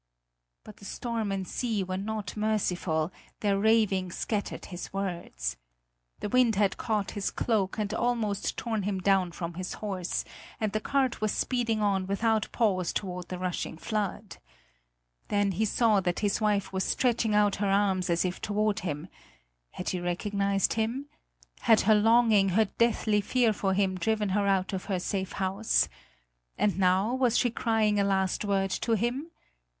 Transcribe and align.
But 0.63 0.77
the 0.77 0.85
storm 0.85 1.31
and 1.31 1.47
sea 1.47 1.83
were 1.83 1.95
not 1.95 2.35
merciful, 2.35 3.11
their 3.41 3.59
raving 3.59 4.11
scattered 4.11 4.65
his 4.65 4.91
words. 4.91 5.57
The 6.21 6.29
wind 6.29 6.55
had 6.55 6.75
caught 6.77 7.11
his 7.11 7.29
cloak 7.29 7.77
and 7.77 7.93
almost 7.93 8.57
torn 8.57 8.81
him 8.81 8.97
down 8.99 9.31
from 9.31 9.53
his 9.53 9.73
horse; 9.73 10.25
and 10.59 10.71
the 10.71 10.79
cart 10.79 11.21
was 11.21 11.31
speeding 11.31 11.83
on 11.83 12.07
without 12.07 12.51
pause 12.51 12.91
towards 12.91 13.27
the 13.27 13.37
rushing 13.37 13.77
flood. 13.77 14.37
Then 15.27 15.51
he 15.51 15.65
saw 15.65 15.99
that 15.99 16.21
his 16.21 16.41
wife 16.41 16.73
was 16.73 16.83
stretching 16.83 17.35
out 17.35 17.57
her 17.57 17.69
arms 17.69 18.09
as 18.09 18.25
if 18.25 18.41
toward 18.41 18.79
him. 18.79 19.07
Had 19.69 19.89
she 19.89 19.99
recognised 19.99 20.73
him? 20.73 21.09
Had 21.59 21.81
her 21.81 21.93
longing, 21.93 22.49
her 22.57 22.65
deathly 22.79 23.21
fear 23.21 23.53
for 23.53 23.75
him 23.75 23.99
driven 23.99 24.29
her 24.29 24.47
out 24.47 24.73
of 24.73 24.85
her 24.85 24.97
safe 24.97 25.33
house? 25.33 25.87
And 26.57 26.79
now 26.79 27.13
was 27.13 27.37
she 27.37 27.51
crying 27.51 27.99
a 27.99 28.03
last 28.03 28.43
word 28.43 28.71
to 28.71 28.93
him? 28.95 29.29